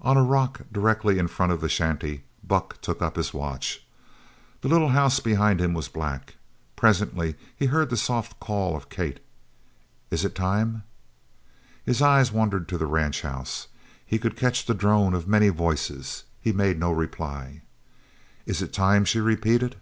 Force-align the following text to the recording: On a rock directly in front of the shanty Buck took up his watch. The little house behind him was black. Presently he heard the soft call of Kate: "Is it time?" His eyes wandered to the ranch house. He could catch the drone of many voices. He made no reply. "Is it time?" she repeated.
On 0.00 0.16
a 0.16 0.22
rock 0.22 0.60
directly 0.72 1.18
in 1.18 1.26
front 1.26 1.50
of 1.50 1.60
the 1.60 1.68
shanty 1.68 2.22
Buck 2.46 2.80
took 2.80 3.02
up 3.02 3.16
his 3.16 3.34
watch. 3.34 3.84
The 4.60 4.68
little 4.68 4.90
house 4.90 5.18
behind 5.18 5.60
him 5.60 5.74
was 5.74 5.88
black. 5.88 6.36
Presently 6.76 7.34
he 7.56 7.66
heard 7.66 7.90
the 7.90 7.96
soft 7.96 8.38
call 8.38 8.76
of 8.76 8.88
Kate: 8.88 9.18
"Is 10.08 10.24
it 10.24 10.36
time?" 10.36 10.84
His 11.84 12.00
eyes 12.00 12.30
wandered 12.30 12.68
to 12.68 12.78
the 12.78 12.86
ranch 12.86 13.22
house. 13.22 13.66
He 14.06 14.20
could 14.20 14.36
catch 14.36 14.66
the 14.66 14.72
drone 14.72 15.14
of 15.14 15.26
many 15.26 15.48
voices. 15.48 16.22
He 16.40 16.52
made 16.52 16.78
no 16.78 16.92
reply. 16.92 17.62
"Is 18.46 18.62
it 18.62 18.72
time?" 18.72 19.04
she 19.04 19.18
repeated. 19.18 19.74